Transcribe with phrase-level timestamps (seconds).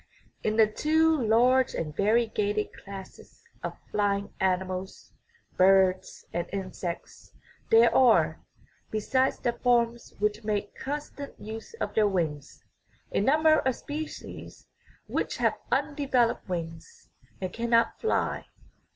[0.43, 5.11] In the two large and variegated classes of flying animals,
[5.57, 7.31] birds and insects,
[7.69, 8.41] there are,
[8.89, 12.63] besides the forms which make con stant use of their wings,
[13.11, 14.65] a number of species
[15.05, 17.07] which have undeveloped wings
[17.39, 18.47] and cannot fly.